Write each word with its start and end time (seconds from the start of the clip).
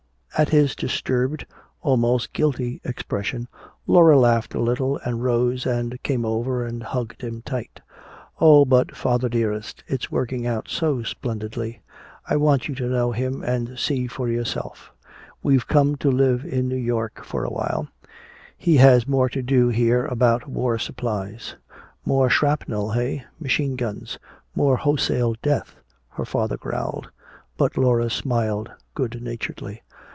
At 0.37 0.47
his 0.49 0.75
disturbed, 0.75 1.45
almost 1.81 2.33
guilty 2.33 2.81
expression 2.83 3.47
Laura 3.85 4.17
laughed 4.17 4.55
a 4.55 4.61
little 4.61 4.97
and 5.03 5.21
rose 5.21 5.67
and 5.67 6.01
came 6.01 6.25
over 6.25 6.65
and 6.65 6.81
hugged 6.81 7.21
him 7.21 7.43
tight. 7.43 7.81
"Oh, 8.39 8.63
but, 8.65 8.95
father 8.95 9.29
dearest 9.29 9.83
it's 9.87 10.09
working 10.09 10.47
out 10.47 10.67
so 10.69 11.03
splendidly! 11.03 11.81
I 12.25 12.37
want 12.37 12.67
you 12.67 12.75
to 12.75 12.87
know 12.87 13.11
him 13.11 13.43
and 13.43 13.77
see 13.77 14.07
for 14.07 14.29
yourself! 14.29 14.91
We've 15.43 15.67
come 15.67 15.95
to 15.97 16.09
live 16.09 16.43
in 16.45 16.67
New 16.69 16.75
York 16.77 17.23
for 17.25 17.43
a 17.43 17.51
while 17.51 17.89
he 18.57 18.77
has 18.77 19.05
more 19.07 19.27
to 19.29 19.43
do 19.43 19.67
here 19.67 20.05
about 20.05 20.47
war 20.47 20.79
supplies." 20.79 21.55
"More 22.03 22.31
shrapnel, 22.31 22.93
eh, 22.93 23.19
machine 23.37 23.75
guns. 23.75 24.17
More 24.55 24.77
wholesale 24.77 25.35
death," 25.43 25.75
her 26.07 26.25
father 26.25 26.57
growled. 26.57 27.09
But 27.57 27.77
Laura 27.77 28.09
smiled 28.09 28.71
good 28.95 29.21
naturedly. 29.21 29.83